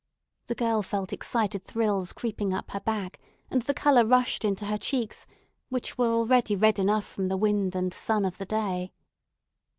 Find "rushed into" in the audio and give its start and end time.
4.03-4.65